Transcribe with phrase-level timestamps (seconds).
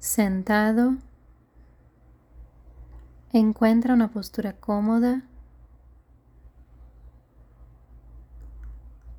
[0.00, 0.96] Sentado,
[3.34, 5.24] encuentra una postura cómoda.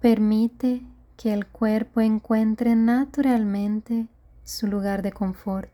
[0.01, 0.81] Permite
[1.17, 4.07] que el cuerpo encuentre naturalmente
[4.43, 5.71] su lugar de confort.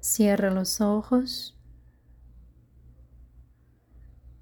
[0.00, 1.56] Cierra los ojos.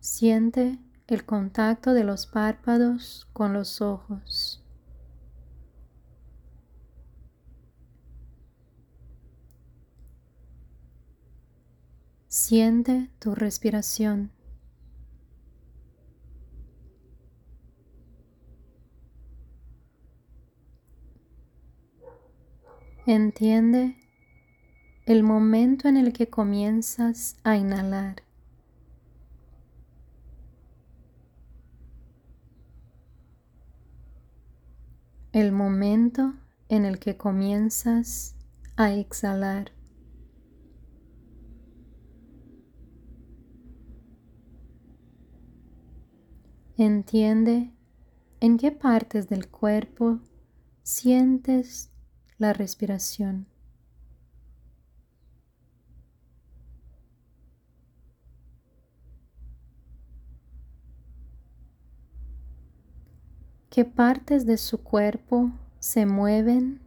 [0.00, 4.62] Siente el contacto de los párpados con los ojos.
[12.28, 14.30] Siente tu respiración.
[23.04, 23.96] Entiende
[25.06, 28.22] el momento en el que comienzas a inhalar.
[35.32, 36.34] El momento
[36.68, 38.34] en el que comienzas
[38.76, 39.72] a exhalar.
[46.76, 47.70] Entiende
[48.40, 50.20] en qué partes del cuerpo
[50.82, 51.90] sientes
[52.36, 53.51] la respiración.
[63.72, 66.82] ¿Qué partes de su cuerpo se mueven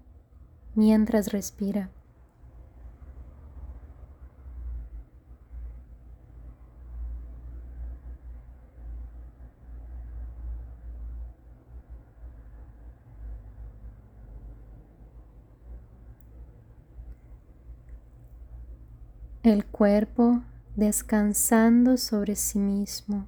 [0.75, 1.89] mientras respira?
[19.41, 20.43] El cuerpo
[20.75, 23.25] descansando sobre sí mismo.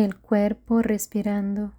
[0.00, 1.72] El cuerpo respirando.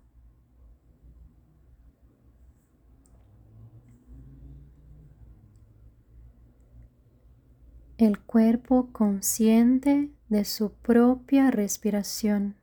[7.97, 12.56] El cuerpo consciente de su propia respiración.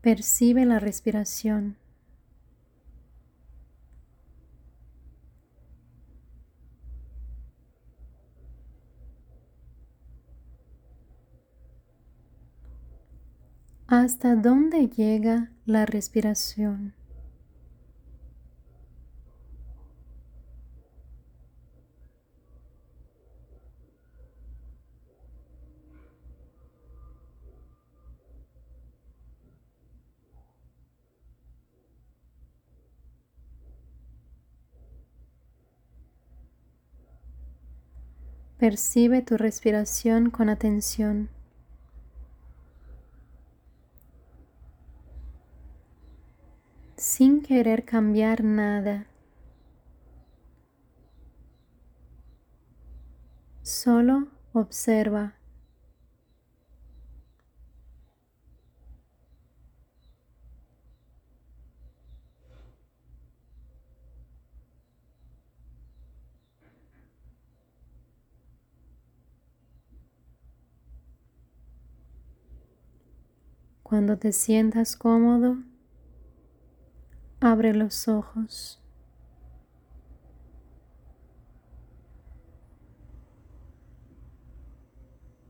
[0.00, 1.76] Percibe la respiración.
[13.88, 16.92] Hasta dónde llega la respiración.
[38.58, 41.30] Percibe tu respiración con atención.
[47.08, 49.06] Sin querer cambiar nada.
[53.62, 55.32] Solo observa.
[73.82, 75.56] Cuando te sientas cómodo,
[77.40, 78.80] Abre los ojos.